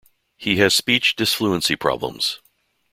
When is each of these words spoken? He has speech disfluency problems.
He 0.35 0.57
has 0.57 0.73
speech 0.73 1.15
disfluency 1.15 1.79
problems. 1.79 2.39